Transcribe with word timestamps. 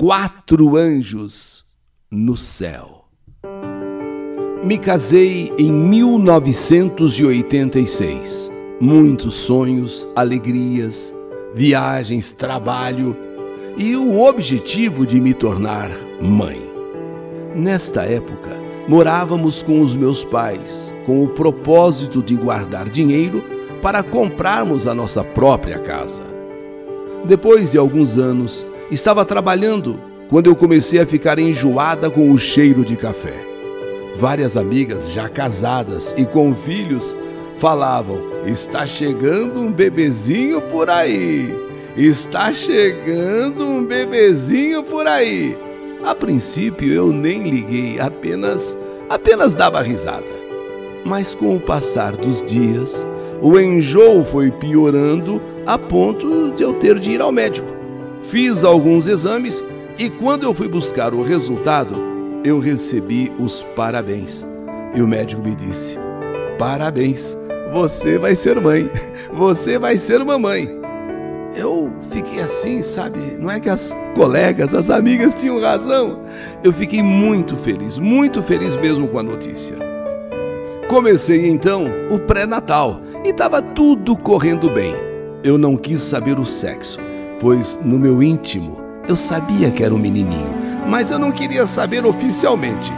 quatro 0.00 0.76
anjos 0.76 1.64
no 2.08 2.36
céu. 2.36 3.06
Me 4.62 4.78
casei 4.78 5.50
em 5.58 5.72
1986. 5.72 8.48
Muitos 8.80 9.34
sonhos, 9.34 10.06
alegrias, 10.14 11.12
viagens, 11.52 12.30
trabalho 12.30 13.16
e 13.76 13.96
o 13.96 14.20
objetivo 14.20 15.04
de 15.04 15.20
me 15.20 15.34
tornar 15.34 15.90
mãe. 16.22 16.62
Nesta 17.56 18.04
época, 18.04 18.56
morávamos 18.86 19.64
com 19.64 19.82
os 19.82 19.96
meus 19.96 20.24
pais, 20.24 20.92
com 21.06 21.24
o 21.24 21.28
propósito 21.30 22.22
de 22.22 22.36
guardar 22.36 22.88
dinheiro 22.88 23.42
para 23.82 24.04
comprarmos 24.04 24.86
a 24.86 24.94
nossa 24.94 25.24
própria 25.24 25.80
casa. 25.80 26.22
Depois 27.24 27.72
de 27.72 27.78
alguns 27.78 28.16
anos, 28.16 28.64
Estava 28.90 29.22
trabalhando 29.22 30.00
quando 30.30 30.46
eu 30.46 30.56
comecei 30.56 30.98
a 30.98 31.06
ficar 31.06 31.38
enjoada 31.38 32.10
com 32.10 32.30
o 32.32 32.38
cheiro 32.38 32.82
de 32.86 32.96
café. 32.96 33.34
Várias 34.16 34.56
amigas 34.56 35.12
já 35.12 35.28
casadas 35.28 36.14
e 36.16 36.24
com 36.24 36.54
filhos 36.54 37.14
falavam: 37.58 38.18
está 38.46 38.86
chegando 38.86 39.60
um 39.60 39.70
bebezinho 39.70 40.62
por 40.62 40.88
aí, 40.88 41.54
está 41.98 42.54
chegando 42.54 43.62
um 43.62 43.84
bebezinho 43.84 44.82
por 44.82 45.06
aí. 45.06 45.56
A 46.02 46.14
princípio 46.14 46.90
eu 46.90 47.12
nem 47.12 47.50
liguei, 47.50 48.00
apenas 48.00 48.74
apenas 49.10 49.52
dava 49.52 49.82
risada. 49.82 50.24
Mas 51.04 51.34
com 51.34 51.54
o 51.54 51.60
passar 51.60 52.16
dos 52.16 52.42
dias, 52.42 53.06
o 53.42 53.58
enjoo 53.60 54.24
foi 54.24 54.50
piorando 54.50 55.42
a 55.66 55.76
ponto 55.76 56.52
de 56.52 56.62
eu 56.62 56.72
ter 56.74 56.98
de 56.98 57.10
ir 57.10 57.20
ao 57.20 57.30
médico. 57.30 57.77
Fiz 58.28 58.62
alguns 58.62 59.06
exames 59.06 59.64
e 59.98 60.10
quando 60.10 60.42
eu 60.42 60.52
fui 60.52 60.68
buscar 60.68 61.14
o 61.14 61.22
resultado, 61.22 61.96
eu 62.44 62.58
recebi 62.58 63.32
os 63.38 63.62
parabéns. 63.74 64.44
E 64.94 65.00
o 65.00 65.08
médico 65.08 65.40
me 65.40 65.54
disse: 65.54 65.96
Parabéns, 66.58 67.34
você 67.72 68.18
vai 68.18 68.34
ser 68.34 68.60
mãe, 68.60 68.90
você 69.32 69.78
vai 69.78 69.96
ser 69.96 70.22
mamãe. 70.22 70.68
Eu 71.56 71.90
fiquei 72.10 72.40
assim, 72.40 72.82
sabe? 72.82 73.18
Não 73.38 73.50
é 73.50 73.58
que 73.58 73.70
as 73.70 73.96
colegas, 74.14 74.74
as 74.74 74.90
amigas 74.90 75.34
tinham 75.34 75.58
razão. 75.62 76.20
Eu 76.62 76.70
fiquei 76.70 77.02
muito 77.02 77.56
feliz, 77.56 77.96
muito 77.96 78.42
feliz 78.42 78.76
mesmo 78.76 79.08
com 79.08 79.20
a 79.20 79.22
notícia. 79.22 79.74
Comecei 80.86 81.48
então 81.48 81.86
o 82.10 82.18
pré-natal 82.18 83.00
e 83.24 83.30
estava 83.30 83.62
tudo 83.62 84.14
correndo 84.18 84.68
bem. 84.68 84.94
Eu 85.42 85.56
não 85.56 85.78
quis 85.78 86.02
saber 86.02 86.38
o 86.38 86.44
sexo 86.44 87.07
pois 87.40 87.78
no 87.84 87.98
meu 87.98 88.22
íntimo 88.22 88.80
eu 89.08 89.16
sabia 89.16 89.70
que 89.70 89.82
era 89.82 89.94
um 89.94 89.98
menininho, 89.98 90.54
mas 90.86 91.10
eu 91.10 91.18
não 91.18 91.32
queria 91.32 91.66
saber 91.66 92.04
oficialmente. 92.04 92.92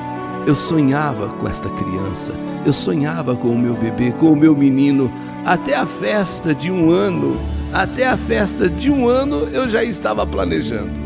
Eu 0.46 0.56
sonhava 0.56 1.28
com 1.28 1.46
esta 1.46 1.68
criança, 1.70 2.32
eu 2.66 2.72
sonhava 2.72 3.36
com 3.36 3.48
o 3.48 3.58
meu 3.58 3.74
bebê, 3.74 4.10
com 4.12 4.32
o 4.32 4.36
meu 4.36 4.56
menino, 4.56 5.12
até 5.44 5.76
a 5.76 5.86
festa 5.86 6.54
de 6.54 6.70
um 6.70 6.90
ano, 6.90 7.38
até 7.72 8.08
a 8.08 8.16
festa 8.16 8.68
de 8.68 8.90
um 8.90 9.08
ano 9.08 9.46
eu 9.52 9.68
já 9.68 9.84
estava 9.84 10.26
planejando. 10.26 11.00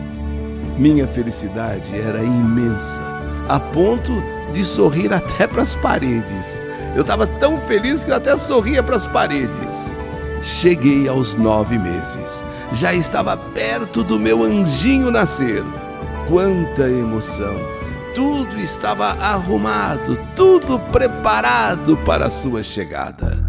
Minha 0.79 1.07
felicidade 1.07 1.95
era 1.95 2.23
imensa, 2.23 3.03
a 3.49 3.61
ponto 3.61 4.13
de 4.53 4.65
sorrir 4.65 5.13
até 5.13 5.47
para 5.49 5.63
as 5.63 5.75
paredes. 5.75 6.63
Eu 6.95 7.03
estava 7.03 7.27
tão 7.27 7.61
feliz 7.63 8.05
que 8.05 8.11
eu 8.11 8.17
até 8.17 8.37
sorria 8.39 8.83
para 8.83 8.97
as 8.97 9.07
paredes. 9.07 9.91
Cheguei 10.43 11.09
aos 11.09 11.37
nove 11.37 11.77
meses 11.77 12.43
já 12.73 12.93
estava 12.93 13.37
perto 13.37 14.03
do 14.03 14.19
meu 14.19 14.43
anjinho 14.43 15.11
nascer. 15.11 15.63
Quanta 16.29 16.89
emoção! 16.89 17.55
Tudo 18.15 18.57
estava 18.61 19.07
arrumado, 19.07 20.17
tudo 20.37 20.79
preparado 20.79 21.97
para 21.99 22.27
a 22.27 22.31
sua 22.31 22.63
chegada. 22.63 23.45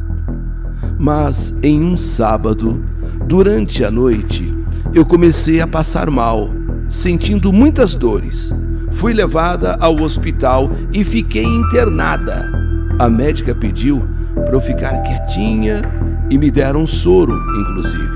Mas 0.97 1.53
em 1.61 1.83
um 1.83 1.95
sábado, 1.95 2.83
durante 3.25 3.85
a 3.85 3.91
noite, 3.91 4.55
eu 4.93 5.05
comecei 5.05 5.61
a 5.61 5.67
passar 5.67 6.09
mal, 6.09 6.49
sentindo 6.89 7.53
muitas 7.53 7.93
dores. 7.93 8.51
Fui 8.91 9.13
levada 9.13 9.77
ao 9.79 9.99
hospital 10.01 10.71
e 10.91 11.03
fiquei 11.03 11.43
internada. 11.43 12.51
A 12.97 13.07
médica 13.07 13.53
pediu 13.53 14.07
para 14.33 14.55
eu 14.55 14.61
ficar 14.61 15.01
quietinha 15.03 15.83
e 16.29 16.39
me 16.39 16.49
deram 16.49 16.87
soro, 16.87 17.35
inclusive 17.61 18.14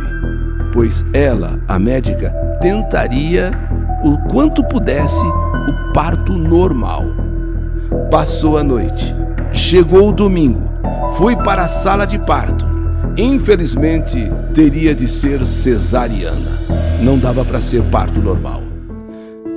pois 0.71 1.03
ela, 1.13 1.59
a 1.67 1.79
médica, 1.79 2.31
tentaria 2.61 3.51
o 4.03 4.17
quanto 4.29 4.63
pudesse 4.63 5.25
o 5.25 5.93
parto 5.93 6.33
normal. 6.33 7.05
Passou 8.11 8.57
a 8.57 8.63
noite, 8.63 9.15
chegou 9.51 10.09
o 10.09 10.13
domingo, 10.13 10.69
fui 11.13 11.35
para 11.35 11.63
a 11.63 11.67
sala 11.67 12.05
de 12.05 12.17
parto. 12.19 12.65
Infelizmente, 13.17 14.31
teria 14.53 14.95
de 14.95 15.07
ser 15.07 15.45
cesariana. 15.45 16.59
Não 17.01 17.17
dava 17.17 17.43
para 17.43 17.59
ser 17.59 17.83
parto 17.89 18.19
normal. 18.21 18.61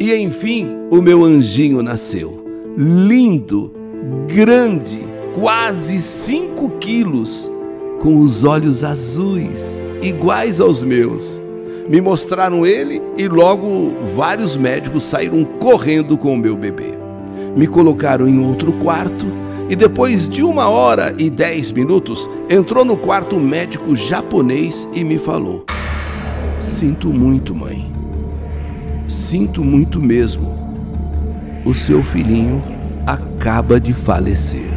E 0.01 0.15
enfim, 0.15 0.69
o 0.91 1.01
meu 1.01 1.25
anjinho 1.25 1.83
nasceu. 1.83 2.45
Lindo, 2.77 3.73
grande, 4.27 5.01
quase 5.35 5.99
5 5.99 6.71
quilos, 6.81 7.51
com 8.01 8.19
os 8.19 8.43
olhos 8.43 8.83
azuis 8.83 9.82
iguais 10.03 10.61
aos 10.61 10.83
meus. 10.83 11.41
Me 11.89 12.01
mostraram 12.01 12.67
ele 12.67 13.01
e 13.17 13.27
logo 13.29 13.95
vários 14.15 14.57
médicos 14.57 15.05
saíram 15.05 15.45
correndo 15.45 16.19
com 16.19 16.35
o 16.35 16.39
meu 16.39 16.57
bebê. 16.57 16.93
Me 17.57 17.67
colocaram 17.67 18.29
em 18.29 18.45
outro 18.45 18.73
quarto 18.75 19.27
e 19.69 19.77
depois 19.77 20.29
de 20.29 20.43
uma 20.43 20.69
hora 20.69 21.15
e 21.19 21.31
dez 21.31 21.73
minutos 21.73 22.29
entrou 22.49 22.85
no 22.85 22.97
quarto 22.97 23.37
um 23.37 23.41
médico 23.41 23.95
japonês 23.97 24.89
e 24.93 25.05
me 25.05 25.19
falou: 25.19 25.65
Sinto 26.61 27.09
muito, 27.09 27.55
mãe. 27.55 27.91
Sinto 29.09 29.63
muito 29.63 30.01
mesmo. 30.01 30.61
O 31.65 31.75
seu 31.75 32.03
filhinho 32.03 32.63
acaba 33.07 33.79
de 33.79 33.93
falecer. 33.93 34.71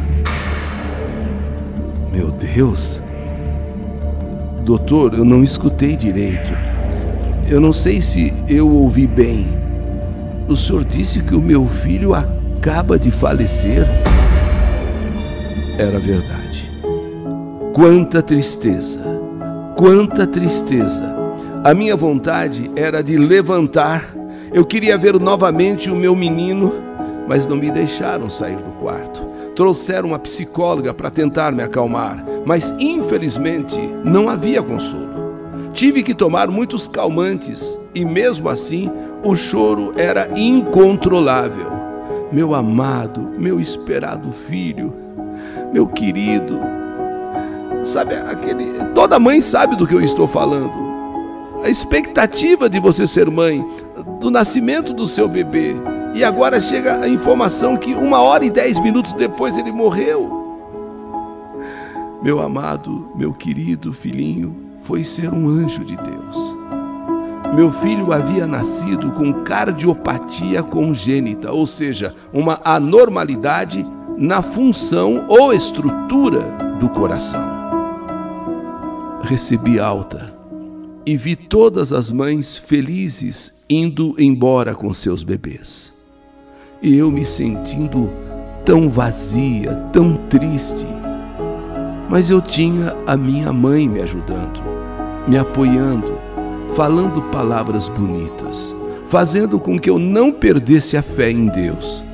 Meu 2.12 2.30
Deus! 2.30 3.05
Doutor, 4.66 5.14
eu 5.14 5.24
não 5.24 5.44
escutei 5.44 5.94
direito. 5.94 6.52
Eu 7.48 7.60
não 7.60 7.72
sei 7.72 8.00
se 8.00 8.34
eu 8.48 8.68
ouvi 8.68 9.06
bem. 9.06 9.46
O 10.48 10.56
senhor 10.56 10.82
disse 10.82 11.20
que 11.20 11.36
o 11.36 11.40
meu 11.40 11.68
filho 11.68 12.12
acaba 12.12 12.98
de 12.98 13.12
falecer? 13.12 13.86
Era 15.78 16.00
verdade. 16.00 16.68
Quanta 17.72 18.20
tristeza! 18.20 18.98
Quanta 19.76 20.26
tristeza! 20.26 21.14
A 21.62 21.72
minha 21.72 21.96
vontade 21.96 22.68
era 22.74 23.04
de 23.04 23.16
levantar. 23.16 24.16
Eu 24.52 24.64
queria 24.64 24.98
ver 24.98 25.16
novamente 25.20 25.92
o 25.92 25.94
meu 25.94 26.16
menino, 26.16 26.72
mas 27.26 27.46
não 27.46 27.56
me 27.56 27.70
deixaram 27.70 28.30
sair 28.30 28.56
do 28.56 28.72
quarto. 28.72 29.24
Trouxeram 29.54 30.08
uma 30.08 30.18
psicóloga 30.18 30.92
para 30.92 31.10
tentar 31.10 31.52
me 31.52 31.62
acalmar, 31.62 32.24
mas 32.44 32.74
infelizmente 32.78 33.78
não 34.04 34.28
havia 34.28 34.62
consolo. 34.62 35.16
Tive 35.72 36.02
que 36.02 36.14
tomar 36.14 36.48
muitos 36.48 36.88
calmantes 36.88 37.78
e 37.94 38.04
mesmo 38.04 38.48
assim 38.48 38.90
o 39.22 39.36
choro 39.36 39.92
era 39.96 40.28
incontrolável. 40.38 41.72
Meu 42.32 42.54
amado, 42.54 43.20
meu 43.38 43.60
esperado 43.60 44.32
filho, 44.32 44.92
meu 45.72 45.86
querido, 45.86 46.58
sabe 47.84 48.14
aquele, 48.14 48.66
toda 48.94 49.18
mãe 49.18 49.40
sabe 49.40 49.76
do 49.76 49.86
que 49.86 49.94
eu 49.94 50.02
estou 50.02 50.26
falando. 50.26 50.86
A 51.62 51.68
expectativa 51.68 52.68
de 52.68 52.78
você 52.78 53.06
ser 53.06 53.30
mãe, 53.30 53.64
do 54.20 54.30
nascimento 54.30 54.92
do 54.92 55.06
seu 55.06 55.28
bebê, 55.28 55.74
e 56.16 56.24
agora 56.24 56.58
chega 56.62 57.02
a 57.02 57.06
informação 57.06 57.76
que 57.76 57.92
uma 57.92 58.22
hora 58.22 58.42
e 58.42 58.48
dez 58.48 58.80
minutos 58.80 59.12
depois 59.12 59.58
ele 59.58 59.70
morreu. 59.70 60.46
Meu 62.22 62.40
amado, 62.40 63.12
meu 63.14 63.34
querido 63.34 63.92
filhinho, 63.92 64.56
foi 64.84 65.04
ser 65.04 65.30
um 65.30 65.46
anjo 65.46 65.84
de 65.84 65.94
Deus. 65.94 66.56
Meu 67.54 67.70
filho 67.70 68.14
havia 68.14 68.46
nascido 68.46 69.12
com 69.12 69.44
cardiopatia 69.44 70.62
congênita, 70.62 71.52
ou 71.52 71.66
seja, 71.66 72.14
uma 72.32 72.62
anormalidade 72.64 73.84
na 74.16 74.40
função 74.40 75.26
ou 75.28 75.52
estrutura 75.52 76.40
do 76.80 76.88
coração. 76.88 77.46
Recebi 79.20 79.78
alta 79.78 80.34
e 81.04 81.14
vi 81.14 81.36
todas 81.36 81.92
as 81.92 82.10
mães 82.10 82.56
felizes 82.56 83.62
indo 83.68 84.14
embora 84.18 84.74
com 84.74 84.94
seus 84.94 85.22
bebês 85.22 85.94
eu 86.94 87.10
me 87.10 87.24
sentindo 87.24 88.10
tão 88.64 88.88
vazia, 88.90 89.74
tão 89.92 90.16
triste. 90.28 90.86
Mas 92.08 92.30
eu 92.30 92.40
tinha 92.40 92.94
a 93.06 93.16
minha 93.16 93.52
mãe 93.52 93.88
me 93.88 94.00
ajudando, 94.00 94.60
me 95.26 95.38
apoiando, 95.38 96.18
falando 96.74 97.22
palavras 97.30 97.88
bonitas. 97.88 98.74
fazendo 99.08 99.60
com 99.60 99.78
que 99.78 99.88
eu 99.88 99.98
não 99.98 100.32
perdesse 100.32 100.96
a 100.96 101.02
fé 101.02 101.30
em 101.30 101.46
Deus 101.46 102.04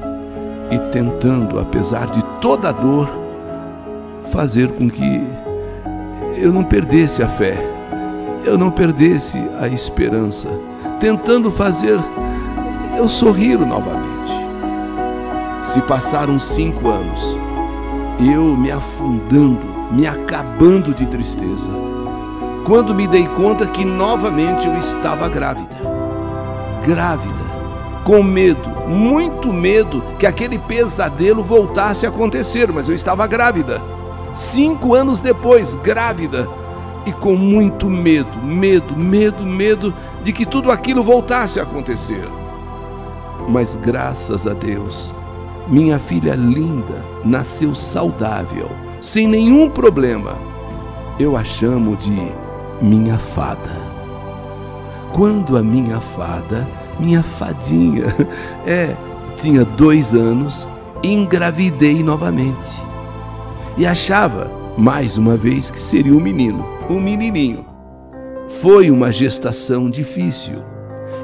e 0.70 0.78
tentando, 0.90 1.58
apesar 1.58 2.06
de 2.06 2.22
toda 2.40 2.68
a 2.68 2.72
dor, 2.72 3.10
fazer 4.30 4.68
com 4.68 4.88
que 4.88 5.22
eu 6.36 6.52
não 6.52 6.62
perdesse 6.62 7.22
a 7.22 7.28
fé, 7.28 7.56
eu 8.44 8.56
não 8.58 8.70
perdesse 8.70 9.38
a 9.60 9.68
esperança, 9.68 10.48
tentando 10.98 11.50
fazer 11.50 11.98
eu 12.96 13.08
sorrir 13.08 13.58
novamente. 13.58 14.11
Se 15.72 15.80
passaram 15.80 16.38
cinco 16.38 16.90
anos, 16.90 17.34
eu 18.20 18.54
me 18.58 18.70
afundando, 18.70 19.58
me 19.90 20.06
acabando 20.06 20.92
de 20.92 21.06
tristeza, 21.06 21.70
quando 22.66 22.94
me 22.94 23.08
dei 23.08 23.26
conta 23.28 23.66
que 23.66 23.82
novamente 23.82 24.66
eu 24.66 24.74
estava 24.74 25.30
grávida. 25.30 25.74
Grávida, 26.84 27.42
com 28.04 28.22
medo, 28.22 28.68
muito 28.86 29.50
medo 29.50 30.04
que 30.18 30.26
aquele 30.26 30.58
pesadelo 30.58 31.42
voltasse 31.42 32.04
a 32.04 32.10
acontecer, 32.10 32.70
mas 32.70 32.86
eu 32.86 32.94
estava 32.94 33.26
grávida. 33.26 33.80
Cinco 34.34 34.94
anos 34.94 35.22
depois, 35.22 35.74
grávida, 35.76 36.46
e 37.06 37.12
com 37.12 37.34
muito 37.34 37.88
medo, 37.88 38.36
medo, 38.42 38.94
medo, 38.94 39.42
medo 39.42 39.94
de 40.22 40.34
que 40.34 40.44
tudo 40.44 40.70
aquilo 40.70 41.02
voltasse 41.02 41.58
a 41.58 41.62
acontecer. 41.62 42.28
Mas 43.48 43.74
graças 43.74 44.46
a 44.46 44.52
Deus, 44.52 45.14
minha 45.68 45.98
filha 45.98 46.34
linda 46.34 47.04
nasceu 47.24 47.74
saudável, 47.74 48.68
sem 49.00 49.28
nenhum 49.28 49.70
problema. 49.70 50.36
Eu 51.18 51.36
a 51.36 51.44
chamo 51.44 51.96
de 51.96 52.32
minha 52.80 53.18
fada. 53.18 53.80
Quando 55.12 55.56
a 55.56 55.62
minha 55.62 56.00
fada, 56.00 56.66
minha 56.98 57.22
fadinha, 57.22 58.06
é, 58.66 58.96
tinha 59.36 59.64
dois 59.64 60.14
anos, 60.14 60.68
engravidei 61.02 62.02
novamente. 62.02 62.82
E 63.76 63.86
achava, 63.86 64.50
mais 64.76 65.16
uma 65.16 65.36
vez, 65.36 65.70
que 65.70 65.80
seria 65.80 66.14
um 66.14 66.20
menino, 66.20 66.66
um 66.90 67.00
menininho. 67.00 67.64
Foi 68.60 68.90
uma 68.90 69.12
gestação 69.12 69.88
difícil. 69.88 70.62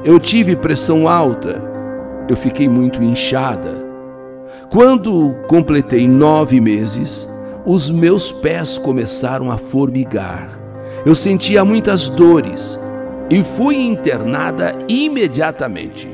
Eu 0.03 0.19
tive 0.19 0.55
pressão 0.55 1.07
alta, 1.07 1.61
eu 2.29 2.37
fiquei 2.37 2.69
muito 2.69 3.03
inchada 3.03 3.78
quando 4.69 5.35
completei 5.47 6.07
nove 6.07 6.61
meses, 6.61 7.27
os 7.65 7.89
meus 7.89 8.31
pés 8.31 8.77
começaram 8.77 9.51
a 9.51 9.57
formigar. 9.57 10.59
Eu 11.03 11.15
sentia 11.15 11.65
muitas 11.65 12.07
dores 12.07 12.79
e 13.31 13.43
fui 13.43 13.77
internada 13.77 14.75
imediatamente. 14.87 16.07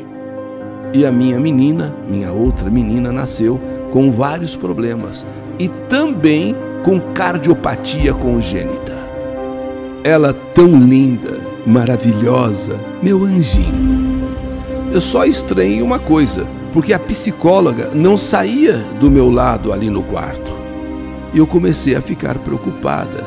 E 0.94 1.06
a 1.06 1.12
minha 1.12 1.38
menina, 1.38 1.94
minha 2.08 2.32
outra 2.32 2.70
menina, 2.70 3.12
nasceu 3.12 3.60
com 3.92 4.10
vários 4.10 4.56
problemas 4.56 5.28
e 5.60 5.68
também 5.90 6.56
com 6.86 7.00
cardiopatia 7.14 8.14
congênita. 8.14 8.96
Ela 10.02 10.34
tão 10.34 10.80
linda, 10.80 11.42
maravilhosa, 11.66 12.80
meu 13.04 13.26
anjinho. 13.26 14.30
Eu 14.94 15.02
só 15.02 15.26
estranhei 15.26 15.82
uma 15.82 16.00
coisa 16.00 16.48
porque 16.76 16.92
a 16.92 17.00
psicóloga 17.00 17.92
não 17.94 18.18
saía 18.18 18.80
do 19.00 19.10
meu 19.10 19.30
lado 19.30 19.72
ali 19.72 19.90
no 19.90 20.04
quarto. 20.04 20.52
E 21.34 21.38
eu 21.38 21.48
comecei 21.48 21.96
a 21.96 22.02
ficar 22.02 22.38
preocupada, 22.40 23.24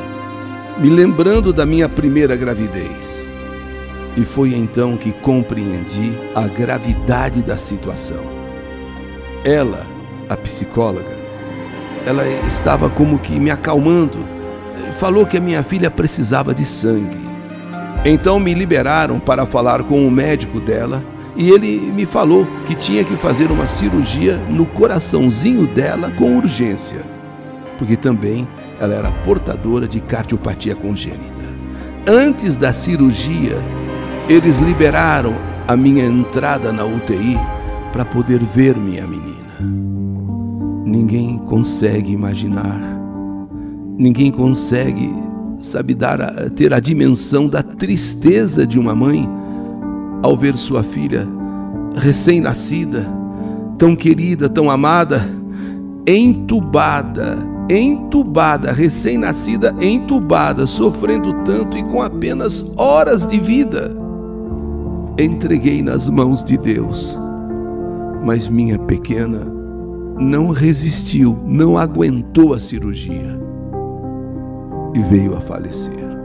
me 0.77 0.87
lembrando 0.87 1.51
da 1.51 1.65
minha 1.65 1.89
primeira 1.89 2.35
gravidez. 2.35 3.25
E 4.15 4.23
foi 4.23 4.53
então 4.53 4.95
que 4.95 5.11
compreendi 5.11 6.15
a 6.35 6.47
gravidade 6.47 7.41
da 7.41 7.57
situação. 7.57 8.21
Ela, 9.43 9.83
a 10.29 10.37
psicóloga, 10.37 11.17
ela 12.05 12.27
estava 12.45 12.87
como 12.87 13.17
que 13.17 13.39
me 13.39 13.49
acalmando. 13.49 14.19
Falou 14.99 15.25
que 15.25 15.37
a 15.37 15.41
minha 15.41 15.63
filha 15.63 15.89
precisava 15.89 16.53
de 16.53 16.63
sangue. 16.63 17.27
Então 18.05 18.39
me 18.39 18.53
liberaram 18.53 19.19
para 19.19 19.47
falar 19.47 19.81
com 19.81 20.07
o 20.07 20.11
médico 20.11 20.59
dela 20.59 21.03
e 21.39 21.51
ele 21.51 21.79
me 21.79 22.05
falou 22.05 22.45
que 22.65 22.75
tinha 22.75 23.01
que 23.01 23.15
fazer 23.15 23.49
uma 23.49 23.65
cirurgia 23.65 24.35
no 24.49 24.65
coraçãozinho 24.65 25.65
dela 25.65 26.11
com 26.11 26.35
urgência, 26.35 26.99
porque 27.77 27.95
também 27.95 28.45
ela 28.77 28.93
era 28.93 29.09
portadora 29.23 29.87
de 29.87 30.01
cardiopatia 30.01 30.75
congênita. 30.75 31.47
Antes 32.05 32.57
da 32.57 32.73
cirurgia, 32.73 33.55
eles 34.27 34.57
liberaram 34.57 35.33
a 35.65 35.77
minha 35.77 36.03
entrada 36.03 36.73
na 36.73 36.83
UTI 36.83 37.37
para 37.93 38.03
poder 38.03 38.43
ver 38.43 38.75
minha 38.75 39.07
menina. 39.07 39.39
Ninguém 40.85 41.37
consegue 41.37 42.11
imaginar, 42.11 42.81
ninguém 43.97 44.29
consegue, 44.29 45.09
sabe, 45.61 45.93
dar 45.93 46.19
a, 46.19 46.49
ter 46.49 46.73
a 46.73 46.81
dimensão 46.81 47.47
da 47.47 47.63
tristeza 47.63 48.67
de 48.67 48.77
uma 48.77 48.93
mãe 48.93 49.38
ao 50.21 50.37
ver 50.37 50.55
sua 50.55 50.83
filha 50.83 51.27
recém-nascida, 51.95 53.07
tão 53.77 53.95
querida, 53.95 54.47
tão 54.49 54.69
amada, 54.69 55.27
entubada, 56.07 57.37
entubada, 57.69 58.71
recém-nascida, 58.71 59.75
entubada, 59.81 60.65
sofrendo 60.65 61.33
tanto 61.43 61.77
e 61.77 61.83
com 61.83 62.01
apenas 62.01 62.73
horas 62.77 63.25
de 63.25 63.39
vida. 63.39 63.95
Entreguei 65.17 65.81
nas 65.81 66.09
mãos 66.09 66.43
de 66.43 66.57
Deus, 66.57 67.17
mas 68.23 68.47
minha 68.47 68.79
pequena 68.79 69.59
não 70.17 70.49
resistiu, 70.49 71.37
não 71.45 71.77
aguentou 71.77 72.53
a 72.53 72.59
cirurgia 72.59 73.39
e 74.93 75.01
veio 75.03 75.35
a 75.35 75.41
falecer. 75.41 76.18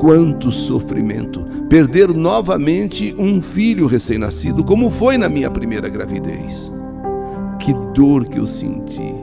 Quanto 0.00 0.50
sofrimento! 0.50 1.44
Perder 1.68 2.08
novamente 2.08 3.14
um 3.18 3.40
filho 3.40 3.86
recém-nascido, 3.86 4.64
como 4.64 4.90
foi 4.90 5.16
na 5.16 5.28
minha 5.28 5.50
primeira 5.50 5.88
gravidez. 5.88 6.72
Que 7.58 7.72
dor 7.94 8.26
que 8.26 8.38
eu 8.38 8.46
senti! 8.46 9.14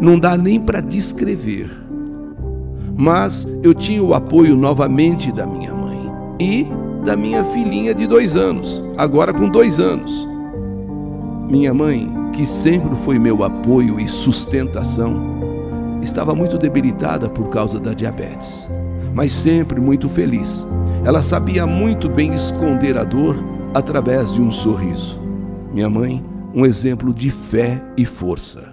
Não 0.00 0.18
dá 0.18 0.36
nem 0.36 0.60
para 0.60 0.80
descrever. 0.80 1.70
Mas 2.96 3.46
eu 3.62 3.72
tinha 3.74 4.02
o 4.02 4.14
apoio 4.14 4.56
novamente 4.56 5.32
da 5.32 5.46
minha 5.46 5.74
mãe 5.74 6.10
e 6.38 6.66
da 7.04 7.16
minha 7.16 7.44
filhinha 7.44 7.94
de 7.94 8.06
dois 8.06 8.36
anos, 8.36 8.82
agora 8.96 9.32
com 9.32 9.48
dois 9.48 9.80
anos. 9.80 10.28
Minha 11.48 11.72
mãe, 11.72 12.12
que 12.32 12.46
sempre 12.46 12.94
foi 13.04 13.18
meu 13.18 13.42
apoio 13.42 13.98
e 13.98 14.06
sustentação, 14.06 15.98
estava 16.02 16.34
muito 16.34 16.58
debilitada 16.58 17.28
por 17.28 17.48
causa 17.48 17.80
da 17.80 17.94
diabetes 17.94 18.68
mas 19.14 19.32
sempre 19.32 19.80
muito 19.80 20.08
feliz. 20.08 20.66
Ela 21.04 21.22
sabia 21.22 21.66
muito 21.66 22.08
bem 22.08 22.34
esconder 22.34 22.96
a 22.96 23.04
dor 23.04 23.36
através 23.74 24.32
de 24.32 24.40
um 24.40 24.50
sorriso. 24.50 25.18
Minha 25.72 25.88
mãe, 25.88 26.24
um 26.54 26.66
exemplo 26.66 27.12
de 27.14 27.30
fé 27.30 27.82
e 27.96 28.04
força. 28.04 28.70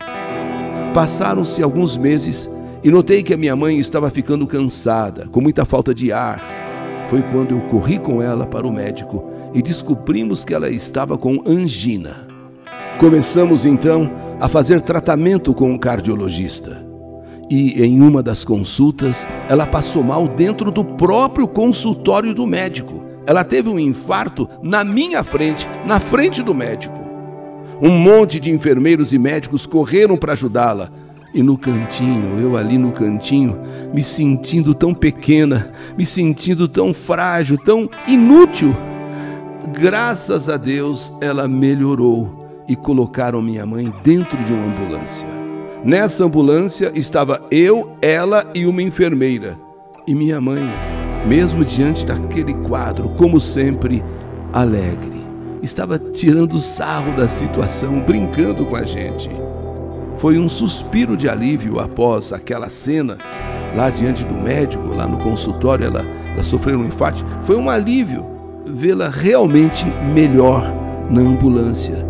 Passaram-se 0.94 1.62
alguns 1.62 1.96
meses 1.96 2.50
e 2.84 2.90
notei 2.90 3.24
que 3.24 3.34
a 3.34 3.38
minha 3.38 3.56
mãe 3.56 3.80
estava 3.80 4.10
ficando 4.10 4.48
cansada, 4.48 5.28
com 5.28 5.42
muita 5.42 5.66
falta 5.66 5.94
de 5.94 6.12
ar. 6.12 6.42
Foi 7.10 7.22
quando 7.22 7.52
eu 7.52 7.62
corri 7.62 8.00
com 8.00 8.22
ela 8.22 8.46
para 8.46 8.68
o 8.68 8.72
médico 8.72 9.24
e 9.54 9.62
descobrimos 9.62 10.44
que 10.44 10.54
ela 10.54 10.70
estava 10.70 11.18
com 11.18 11.42
angina. 11.48 12.28
Começamos 13.00 13.64
então 13.64 14.12
a 14.40 14.48
fazer 14.48 14.82
tratamento 14.82 15.54
com 15.54 15.74
o 15.74 15.80
cardiologista 15.80 16.87
e 17.50 17.82
em 17.84 18.02
uma 18.02 18.22
das 18.22 18.44
consultas 18.44 19.28
ela 19.48 19.66
passou 19.66 20.04
mal 20.04 20.28
dentro 20.28 20.72
do 20.72 20.84
próprio 20.84 21.48
consultório 21.48 22.34
do 22.34 22.46
médico. 22.46 23.06
Ela 23.26 23.44
teve 23.44 23.70
um 23.70 23.80
infarto 23.80 24.50
na 24.62 24.84
minha 24.84 25.24
frente, 25.24 25.68
na 25.86 26.00
frente 26.00 26.42
do 26.42 26.54
médico. 26.54 26.98
Um 27.82 27.92
monte 27.92 28.40
de 28.40 28.52
enfermeiros 28.52 29.14
e 29.14 29.20
médicos 29.20 29.66
correram 29.66 30.18
para 30.18 30.34
ajudá-la. 30.34 30.90
E 31.34 31.44
no 31.44 31.58
cantinho, 31.58 32.40
eu 32.40 32.58
ali 32.58 32.78
no 32.78 32.92
cantinho, 32.92 33.60
me 33.94 34.02
sentindo 34.02 34.74
tão 34.74 34.94
pequena, 34.94 35.72
me 35.98 36.06
sentindo 36.06 36.68
tão 36.68 36.94
frágil, 36.94 37.58
tão 37.58 37.90
inútil. 38.08 38.76
Graças 39.74 40.50
a 40.50 40.58
Deus 40.58 41.14
ela 41.22 41.48
melhorou 41.48 42.64
e 42.68 42.76
colocaram 42.76 43.42
minha 43.42 43.66
mãe 43.66 43.94
dentro 44.04 44.42
de 44.44 44.54
uma 44.54 44.66
ambulância. 44.66 45.37
Nessa 45.88 46.26
ambulância 46.26 46.92
estava 46.96 47.48
eu, 47.50 47.94
ela 48.02 48.44
e 48.54 48.66
uma 48.66 48.82
enfermeira. 48.82 49.58
E 50.06 50.14
minha 50.14 50.42
mãe, 50.42 50.70
mesmo 51.26 51.64
diante 51.64 52.06
daquele 52.06 52.54
quadro, 52.54 53.08
como 53.12 53.40
sempre, 53.40 54.04
alegre, 54.52 55.24
estava 55.64 55.98
tirando 55.98 56.60
sarro 56.60 57.16
da 57.16 57.26
situação, 57.30 58.02
brincando 58.02 58.66
com 58.66 58.76
a 58.76 58.84
gente. 58.84 59.30
Foi 60.18 60.38
um 60.38 60.50
suspiro 60.50 61.16
de 61.16 61.30
alívio 61.30 61.80
após 61.80 62.34
aquela 62.34 62.68
cena, 62.68 63.18
lá 63.74 63.90
diante 63.90 64.26
do 64.26 64.34
médico, 64.34 64.94
lá 64.94 65.08
no 65.08 65.20
consultório, 65.20 65.86
ela, 65.86 66.06
ela 66.34 66.44
sofreu 66.44 66.80
um 66.80 66.84
infarto. 66.84 67.26
Foi 67.44 67.56
um 67.56 67.70
alívio 67.70 68.26
vê-la 68.66 69.08
realmente 69.08 69.86
melhor, 70.14 70.70
na 71.10 71.22
ambulância. 71.22 72.06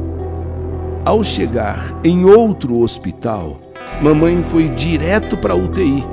Ao 1.06 1.24
chegar 1.24 1.98
em 2.04 2.26
outro 2.26 2.80
hospital, 2.80 3.67
mamãe 4.02 4.44
foi 4.50 4.70
direto 4.70 5.38
para 5.38 5.54
a 5.54 5.58
UTI. 5.58 6.04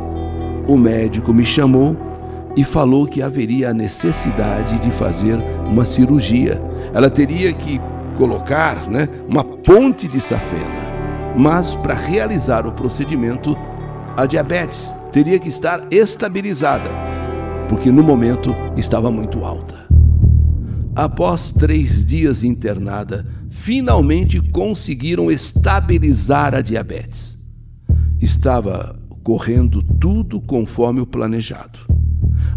O 0.66 0.76
médico 0.76 1.32
me 1.34 1.44
chamou 1.44 1.96
e 2.56 2.64
falou 2.64 3.06
que 3.06 3.22
haveria 3.22 3.70
a 3.70 3.74
necessidade 3.74 4.78
de 4.80 4.90
fazer 4.92 5.38
uma 5.66 5.84
cirurgia. 5.84 6.60
Ela 6.92 7.10
teria 7.10 7.52
que 7.52 7.80
colocar 8.16 8.88
né, 8.88 9.08
uma 9.28 9.44
ponte 9.44 10.08
de 10.08 10.20
safena. 10.20 10.84
Mas 11.36 11.74
para 11.74 11.94
realizar 11.94 12.66
o 12.66 12.72
procedimento, 12.72 13.56
a 14.16 14.24
diabetes 14.24 14.94
teria 15.10 15.38
que 15.38 15.48
estar 15.48 15.86
estabilizada, 15.90 16.90
porque 17.68 17.90
no 17.90 18.02
momento 18.02 18.54
estava 18.76 19.10
muito 19.10 19.44
alta. 19.44 19.74
Após 20.94 21.50
três 21.50 22.06
dias 22.06 22.44
internada, 22.44 23.26
finalmente 23.50 24.40
conseguiram 24.40 25.28
estabilizar 25.28 26.54
a 26.54 26.60
diabetes. 26.60 27.33
Estava 28.24 28.98
correndo 29.22 29.82
tudo 29.82 30.40
conforme 30.40 30.98
o 30.98 31.06
planejado. 31.06 31.78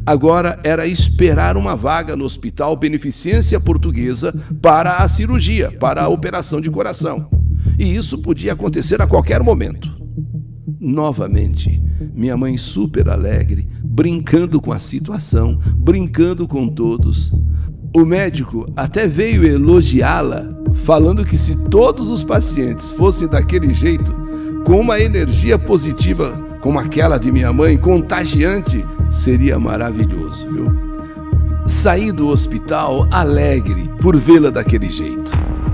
Agora 0.05 0.57
era 0.63 0.87
esperar 0.87 1.57
uma 1.57 1.75
vaga 1.75 2.15
no 2.15 2.23
Hospital 2.23 2.73
Beneficência 2.77 3.59
Portuguesa 3.59 4.33
para 4.61 4.99
a 4.99 5.07
cirurgia, 5.09 5.69
para 5.69 6.03
a 6.03 6.07
operação 6.07 6.61
de 6.61 6.71
coração. 6.71 7.29
E 7.77 7.93
isso 7.93 8.17
podia 8.19 8.53
acontecer 8.53 9.01
a 9.01 9.07
qualquer 9.07 9.43
momento. 9.43 9.91
Novamente, 10.79 11.83
minha 12.15 12.37
mãe 12.37 12.57
super 12.57 13.09
alegre, 13.09 13.67
brincando 13.83 14.61
com 14.61 14.71
a 14.71 14.79
situação, 14.79 15.59
brincando 15.75 16.47
com 16.47 16.69
todos. 16.69 17.33
O 17.93 18.05
médico 18.05 18.65
até 18.73 19.05
veio 19.05 19.43
elogiá-la, 19.43 20.47
falando 20.85 21.25
que 21.25 21.37
se 21.37 21.61
todos 21.65 22.09
os 22.09 22.23
pacientes 22.23 22.93
fossem 22.93 23.27
daquele 23.27 23.73
jeito, 23.73 24.26
com 24.67 24.81
uma 24.81 24.99
energia 24.99 25.57
positiva 25.57 26.45
como 26.59 26.77
aquela 26.77 27.17
de 27.17 27.31
minha 27.31 27.53
mãe, 27.53 27.77
contagiante, 27.77 28.83
seria 29.09 29.57
maravilhoso, 29.57 30.45
viu? 30.51 30.65
Saí 31.65 32.11
do 32.11 32.27
hospital 32.27 33.07
alegre 33.09 33.89
por 34.01 34.17
vê-la 34.17 34.49
daquele 34.49 34.91
jeito, 34.91 35.31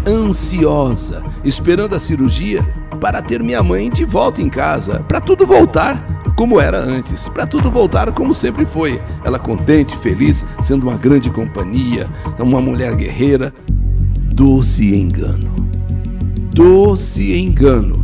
ansiosa, 0.08 1.24
esperando 1.44 1.96
a 1.96 2.00
cirurgia 2.00 2.64
para 3.02 3.20
ter 3.20 3.42
minha 3.42 3.64
mãe 3.64 3.90
de 3.90 4.06
volta 4.06 4.44
em 4.44 4.50
casa, 4.50 5.00
para 5.08 5.20
tudo 5.20 5.44
voltar 5.44 6.22
como 6.38 6.62
era 6.62 6.78
antes, 6.78 7.28
para 7.30 7.48
tudo 7.48 7.72
voltar 7.72 8.12
como 8.12 8.32
sempre 8.32 8.64
foi. 8.64 9.02
Ela 9.26 9.40
contente, 9.40 9.98
feliz, 9.98 10.46
sendo 10.62 10.88
uma 10.88 11.00
grande 11.00 11.32
companhia, 11.32 12.08
uma 12.38 12.62
mulher 12.62 12.96
guerreira. 12.96 13.52
Doce 14.36 14.94
engano. 14.96 15.52
Doce 16.54 17.36
engano. 17.40 18.02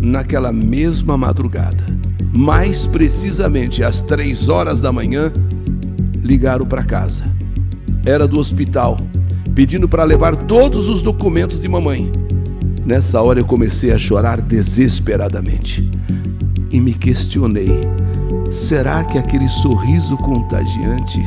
Naquela 0.00 0.52
mesma 0.52 1.16
madrugada, 1.16 1.84
mais 2.32 2.86
precisamente 2.86 3.82
às 3.82 4.00
três 4.00 4.48
horas 4.48 4.80
da 4.80 4.92
manhã, 4.92 5.32
ligaram 6.22 6.64
para 6.64 6.84
casa. 6.84 7.24
Era 8.06 8.28
do 8.28 8.38
hospital, 8.38 8.96
pedindo 9.54 9.88
para 9.88 10.04
levar 10.04 10.36
todos 10.36 10.88
os 10.88 11.02
documentos 11.02 11.60
de 11.60 11.68
mamãe. 11.68 12.12
Nessa 12.86 13.20
hora 13.20 13.40
eu 13.40 13.44
comecei 13.44 13.92
a 13.92 13.98
chorar 13.98 14.40
desesperadamente 14.40 15.90
e 16.70 16.80
me 16.80 16.94
questionei: 16.94 17.80
será 18.50 19.04
que 19.04 19.18
aquele 19.18 19.48
sorriso 19.48 20.16
contagiante 20.16 21.20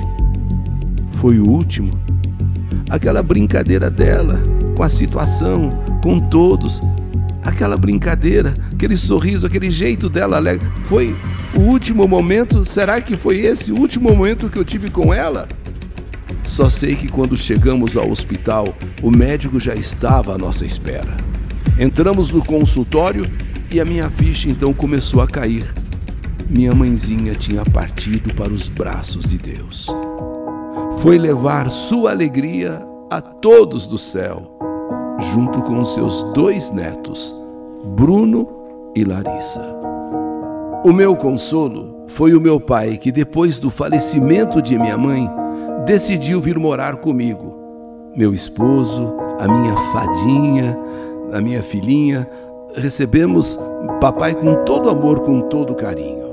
foi 1.13 1.40
o 1.40 1.48
último? 1.48 1.92
Aquela 2.90 3.22
brincadeira 3.22 3.90
dela 3.90 4.42
com 4.75 4.84
a 4.84 4.90
situação, 4.90 5.70
com 6.01 6.20
todos, 6.20 6.82
aquela 7.44 7.78
brincadeira, 7.78 8.54
aquele 8.74 8.96
sorriso, 8.96 9.48
aquele 9.48 9.72
jeito 9.72 10.10
dela 10.10 10.38
alegre, 10.38 10.68
foi 10.86 11.16
o 11.56 11.62
último 11.62 12.08
momento? 12.08 12.64
Será 12.66 13.02
que 13.02 13.18
foi 13.18 13.40
esse 13.40 13.72
o 13.72 13.80
último 13.80 14.10
momento 14.16 14.50
que 14.50 14.58
eu 14.58 14.66
tive 14.66 14.90
com 14.90 15.14
ela? 15.14 15.48
Só 16.44 16.70
sei 16.70 16.96
que 16.96 17.08
quando 17.08 17.38
chegamos 17.38 17.96
ao 17.96 18.10
hospital, 18.10 18.66
o 19.02 19.10
médico 19.10 19.60
já 19.60 19.74
estava 19.74 20.36
à 20.36 20.38
nossa 20.38 20.66
espera. 20.66 21.16
Entramos 21.80 22.30
no 22.30 22.44
consultório 22.44 23.26
e 23.72 23.80
a 23.80 23.86
minha 23.86 24.10
ficha 24.10 24.50
então 24.50 24.74
começou 24.74 25.22
a 25.22 25.28
cair. 25.28 25.74
Minha 26.50 26.76
mãezinha 26.76 27.34
tinha 27.34 27.64
partido 27.64 28.34
para 28.34 28.52
os 28.52 28.68
braços 28.68 29.26
de 29.26 29.38
Deus. 29.38 29.88
Foi 31.02 31.18
levar 31.18 31.70
sua 31.70 32.12
alegria 32.12 32.86
a 33.10 33.22
todos 33.22 33.88
do 33.88 33.98
céu, 33.98 34.60
junto 35.22 35.62
com 35.62 35.84
seus 35.84 36.24
dois 36.34 36.72
netos, 36.72 37.36
Bruno 37.96 38.48
e 38.96 39.04
Larissa. 39.04 39.75
O 40.84 40.92
meu 40.92 41.16
consolo 41.16 42.06
foi 42.08 42.34
o 42.34 42.42
meu 42.42 42.60
pai 42.60 42.98
que, 42.98 43.12
depois 43.12 43.60
do 43.60 43.70
falecimento 43.70 44.62
de 44.62 44.78
minha 44.78 44.98
mãe, 44.98 45.30
decidiu 45.86 46.42
vir 46.42 46.58
morar 46.58 46.98
comigo. 46.98 47.58
Meu 48.16 48.34
esposo, 48.34 49.16
a 49.40 49.48
minha 49.48 49.75
fadinha, 49.94 50.78
a 51.32 51.40
minha 51.40 51.62
filhinha, 51.62 52.28
recebemos 52.75 53.60
papai 54.00 54.34
com 54.34 54.63
todo 54.66 54.90
amor, 54.90 55.22
com 55.22 55.42
todo 55.42 55.75
carinho. 55.75 56.30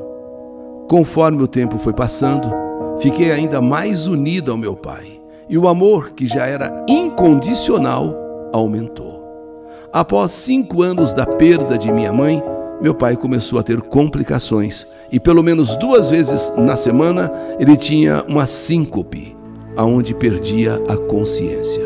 Conforme 0.89 1.43
o 1.43 1.49
tempo 1.49 1.79
foi 1.79 1.93
passando, 1.93 2.51
fiquei 3.01 3.31
ainda 3.31 3.61
mais 3.61 4.07
unido 4.07 4.51
ao 4.51 4.57
meu 4.57 4.75
pai, 4.75 5.21
e 5.49 5.59
o 5.59 5.69
amor, 5.69 6.13
que 6.13 6.27
já 6.27 6.47
era 6.47 6.85
incondicional, 6.89 8.15
aumentou. 8.53 9.19
Após 9.93 10.33
cinco 10.33 10.83
anos 10.83 11.13
da 11.13 11.25
perda 11.25 11.79
de 11.79 11.91
minha 11.91 12.13
mãe, 12.13 12.43
meu 12.81 12.95
pai 12.95 13.17
começou 13.17 13.59
a 13.59 13.63
ter 13.63 13.81
complicações 13.81 14.87
e 15.11 15.19
pelo 15.19 15.43
menos 15.43 15.75
duas 15.77 16.09
vezes 16.09 16.53
na 16.57 16.77
semana 16.77 17.33
ele 17.59 17.77
tinha 17.77 18.25
uma 18.29 18.47
síncope, 18.47 19.37
aonde 19.77 20.15
perdia 20.15 20.81
a 20.89 20.97
consciência. 20.97 21.83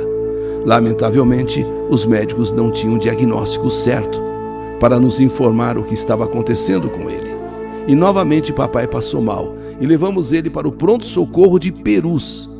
Lamentavelmente, 0.66 1.64
os 1.88 2.04
médicos 2.04 2.52
não 2.52 2.70
tinham 2.70 2.98
diagnóstico 2.98 3.70
certo 3.70 4.20
para 4.78 4.98
nos 4.98 5.20
informar 5.20 5.78
o 5.78 5.82
que 5.84 5.94
estava 5.94 6.24
acontecendo 6.24 6.90
com 6.90 7.08
ele. 7.08 7.32
E 7.86 7.94
novamente 7.94 8.52
papai 8.52 8.86
passou 8.86 9.22
mal 9.22 9.54
e 9.80 9.86
levamos 9.86 10.32
ele 10.32 10.50
para 10.50 10.68
o 10.68 10.72
pronto-socorro 10.72 11.58
de 11.58 11.72
Perus. 11.72 12.51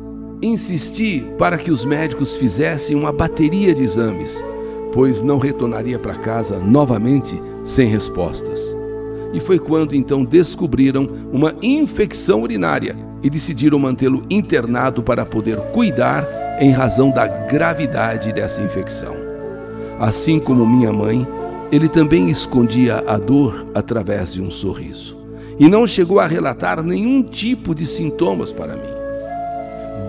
Insisti 0.45 1.23
para 1.37 1.57
que 1.57 1.71
os 1.71 1.85
médicos 1.85 2.35
fizessem 2.35 2.97
uma 2.97 3.13
bateria 3.13 3.73
de 3.73 3.81
exames, 3.81 4.43
pois 4.91 5.21
não 5.21 5.37
retornaria 5.37 5.97
para 5.97 6.15
casa 6.15 6.59
novamente 6.59 7.39
sem 7.63 7.87
respostas. 7.87 8.75
E 9.33 9.39
foi 9.39 9.57
quando 9.57 9.95
então 9.95 10.25
descobriram 10.25 11.07
uma 11.31 11.55
infecção 11.61 12.41
urinária 12.41 12.93
e 13.23 13.29
decidiram 13.29 13.79
mantê-lo 13.79 14.21
internado 14.29 15.01
para 15.01 15.25
poder 15.25 15.55
cuidar 15.71 16.27
em 16.59 16.71
razão 16.71 17.09
da 17.09 17.25
gravidade 17.25 18.33
dessa 18.33 18.61
infecção. 18.61 19.15
Assim 19.97 20.39
como 20.39 20.65
minha 20.65 20.91
mãe, 20.91 21.25
ele 21.71 21.87
também 21.87 22.29
escondia 22.29 23.01
a 23.07 23.17
dor 23.17 23.65
através 23.73 24.33
de 24.33 24.41
um 24.41 24.51
sorriso 24.51 25.15
e 25.57 25.69
não 25.69 25.87
chegou 25.87 26.19
a 26.19 26.27
relatar 26.27 26.83
nenhum 26.83 27.23
tipo 27.23 27.73
de 27.73 27.85
sintomas 27.85 28.51
para 28.51 28.75
mim. 28.75 29.02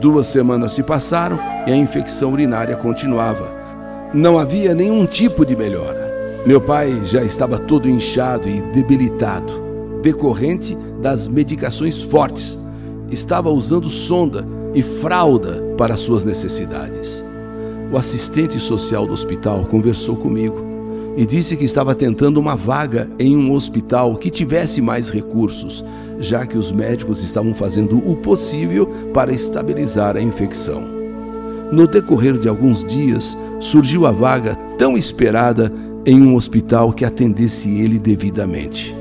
Duas 0.05 0.27
semanas 0.27 0.73
se 0.73 0.83
passaram 0.83 1.39
e 1.67 1.73
a 1.73 1.77
infecção 1.77 2.31
urinária 2.31 2.77
continuava. 2.77 3.51
Não 4.13 4.39
havia 4.39 4.75
nenhum 4.75 5.07
tipo 5.07 5.47
de 5.47 5.57
melhora. 5.57 6.43
Meu 6.45 6.61
pai 6.61 7.01
já 7.07 7.23
estava 7.23 7.59
todo 7.59 7.89
inchado 7.89 8.47
e 8.47 8.61
debilitado, 8.75 9.51
decorrente 10.03 10.77
das 11.01 11.27
medicações 11.27 12.03
fortes. 12.03 12.59
Estava 13.11 13.49
usando 13.49 13.89
sonda 13.89 14.47
e 14.75 14.83
fralda 14.83 15.63
para 15.79 15.97
suas 15.97 16.23
necessidades. 16.23 17.25
O 17.91 17.97
assistente 17.97 18.61
social 18.61 19.07
do 19.07 19.15
hospital 19.15 19.65
conversou 19.71 20.17
comigo 20.17 20.74
e 21.17 21.25
disse 21.25 21.57
que 21.57 21.65
estava 21.65 21.95
tentando 21.95 22.39
uma 22.39 22.57
vaga 22.57 23.09
em 23.19 23.37
um 23.37 23.53
hospital 23.53 24.17
que 24.17 24.31
tivesse 24.31 24.81
mais 24.81 25.11
recursos, 25.11 25.85
já 26.19 26.47
que 26.47 26.59
os 26.59 26.73
médicos 26.73 27.23
estavam 27.23 27.55
fazendo 27.55 27.99
o 27.99 28.17
possível 28.17 28.87
para 29.13 29.33
estabilizar 29.33 30.17
a 30.17 30.23
infecção. 30.23 30.83
No 31.71 31.87
decorrer 31.87 32.39
de 32.39 32.49
alguns 32.49 32.85
dias, 32.85 33.37
surgiu 33.61 34.07
a 34.07 34.11
vaga 34.11 34.55
tão 34.79 34.97
esperada 34.97 35.73
em 36.07 36.21
um 36.21 36.35
hospital 36.35 36.93
que 36.93 37.05
atendesse 37.05 37.71
ele 37.81 37.99
devidamente. 37.99 38.95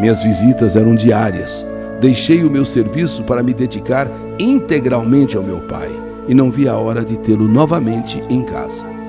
Minhas 0.00 0.22
visitas 0.22 0.76
eram 0.76 0.94
diárias. 0.94 1.66
Deixei 2.00 2.42
o 2.42 2.50
meu 2.50 2.64
serviço 2.64 3.22
para 3.24 3.42
me 3.42 3.52
dedicar 3.52 4.08
integralmente 4.38 5.36
ao 5.36 5.42
meu 5.42 5.60
pai 5.60 5.90
e 6.26 6.34
não 6.34 6.50
vi 6.50 6.66
a 6.66 6.76
hora 6.76 7.04
de 7.04 7.18
tê-lo 7.18 7.46
novamente 7.46 8.22
em 8.30 8.42
casa. 8.42 8.99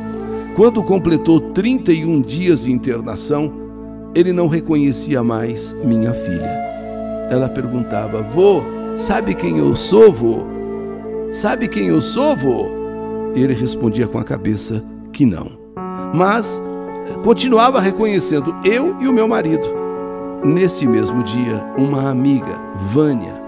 Quando 0.55 0.83
completou 0.83 1.39
31 1.39 2.21
dias 2.21 2.63
de 2.63 2.71
internação, 2.71 3.51
ele 4.13 4.33
não 4.33 4.47
reconhecia 4.47 5.23
mais 5.23 5.73
minha 5.83 6.13
filha. 6.13 6.61
Ela 7.29 7.47
perguntava: 7.47 8.21
Vô, 8.21 8.61
sabe 8.93 9.33
quem 9.33 9.57
eu 9.57 9.75
sou, 9.75 10.11
vô? 10.11 10.39
Sabe 11.31 11.69
quem 11.69 11.87
eu 11.87 12.01
sou, 12.01 12.35
vô? 12.35 12.65
Ele 13.33 13.53
respondia 13.53 14.07
com 14.07 14.17
a 14.17 14.23
cabeça 14.23 14.85
que 15.13 15.25
não. 15.25 15.51
Mas 16.13 16.61
continuava 17.23 17.79
reconhecendo 17.79 18.53
eu 18.65 18.97
e 18.99 19.07
o 19.07 19.13
meu 19.13 19.29
marido. 19.29 19.65
Nesse 20.43 20.85
mesmo 20.85 21.23
dia, 21.23 21.63
uma 21.77 22.09
amiga, 22.09 22.59
Vânia, 22.91 23.41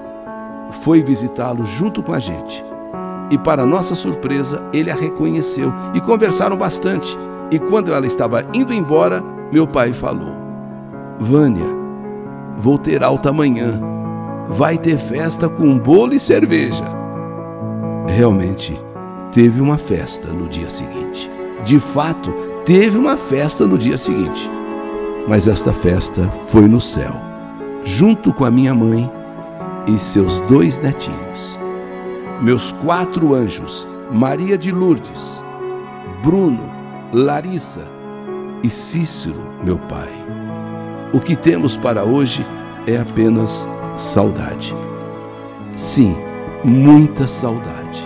foi 0.83 1.03
visitá-lo 1.03 1.65
junto 1.65 2.01
com 2.01 2.13
a 2.13 2.19
gente. 2.19 2.63
E, 3.29 3.37
para 3.37 3.65
nossa 3.65 3.95
surpresa, 3.95 4.67
ele 4.73 4.91
a 4.91 4.95
reconheceu 4.95 5.73
e 5.93 6.01
conversaram 6.01 6.57
bastante. 6.57 7.17
E 7.51 7.59
quando 7.59 7.93
ela 7.93 8.05
estava 8.05 8.45
indo 8.53 8.73
embora, 8.73 9.23
meu 9.51 9.67
pai 9.67 9.93
falou: 9.93 10.35
Vânia, 11.19 11.67
vou 12.57 12.77
ter 12.77 13.03
alta 13.03 13.29
amanhã. 13.29 13.79
Vai 14.49 14.77
ter 14.77 14.97
festa 14.97 15.47
com 15.47 15.77
bolo 15.77 16.13
e 16.13 16.19
cerveja. 16.19 16.83
Realmente, 18.07 18.79
teve 19.31 19.61
uma 19.61 19.77
festa 19.77 20.27
no 20.27 20.47
dia 20.47 20.69
seguinte. 20.69 21.31
De 21.63 21.79
fato, 21.79 22.33
teve 22.65 22.97
uma 22.97 23.15
festa 23.15 23.65
no 23.65 23.77
dia 23.77 23.97
seguinte. 23.97 24.51
Mas 25.27 25.47
esta 25.47 25.71
festa 25.71 26.29
foi 26.47 26.67
no 26.67 26.81
céu, 26.81 27.13
junto 27.85 28.33
com 28.33 28.43
a 28.43 28.51
minha 28.51 28.75
mãe 28.75 29.09
e 29.87 29.97
seus 29.97 30.41
dois 30.41 30.77
netinhos. 30.77 31.62
Meus 32.43 32.73
quatro 32.73 33.33
anjos, 33.33 33.87
Maria 34.11 34.57
de 34.57 34.69
Lourdes, 34.69 35.41
Bruno, 36.21 36.69
Larissa 37.13 37.89
e 38.61 38.69
Cícero, 38.69 39.41
meu 39.63 39.77
pai. 39.77 40.11
O 41.13 41.21
que 41.21 41.37
temos 41.37 41.77
para 41.77 42.03
hoje 42.03 42.45
é 42.85 42.97
apenas 42.97 43.65
saudade. 43.95 44.75
Sim, 45.77 46.17
muita 46.65 47.29
saudade. 47.29 48.05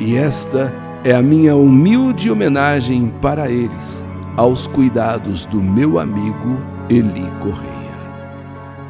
E 0.00 0.16
esta 0.16 0.72
é 1.04 1.14
a 1.14 1.20
minha 1.20 1.54
humilde 1.54 2.30
homenagem 2.30 3.12
para 3.20 3.50
eles, 3.50 4.02
aos 4.34 4.66
cuidados 4.66 5.44
do 5.44 5.62
meu 5.62 5.98
amigo 5.98 6.56
Eli 6.88 7.30
Correia. 7.38 7.68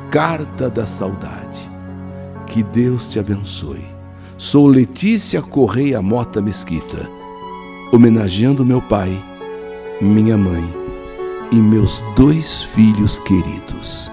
Carta 0.09 0.71
da 0.71 0.87
Saudade. 0.87 1.72
Que 2.53 2.63
Deus 2.63 3.07
te 3.07 3.19
abençoe. 3.19 3.83
Sou 4.37 4.67
Letícia 4.67 5.41
Correia 5.41 6.03
Mota 6.03 6.39
Mesquita, 6.43 7.09
homenageando 7.91 8.63
meu 8.63 8.83
pai, 8.83 9.19
minha 10.03 10.37
mãe 10.37 10.63
e 11.51 11.57
meus 11.57 12.05
dois 12.15 12.63
filhos 12.63 13.19
queridos. 13.21 14.13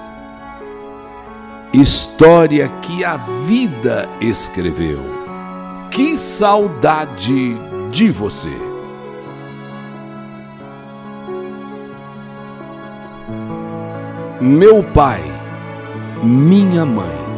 História 1.74 2.70
que 2.82 3.04
a 3.04 3.18
vida 3.46 4.08
escreveu. 4.22 5.02
Que 5.92 6.18
saudade 6.18 7.58
de 7.92 8.10
você! 8.10 8.54
Meu 14.40 14.82
pai 14.82 15.40
minha 16.24 16.86
mãe, 16.86 17.29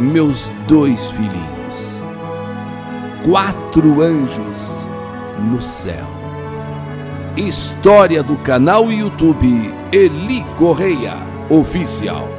meus 0.00 0.50
dois 0.66 1.10
filhinhos, 1.12 2.02
quatro 3.24 4.02
anjos 4.02 4.86
no 5.50 5.60
céu. 5.62 6.06
História 7.36 8.22
do 8.22 8.36
canal 8.36 8.90
YouTube 8.90 9.74
Eli 9.92 10.44
Correia 10.56 11.14
Oficial. 11.50 12.33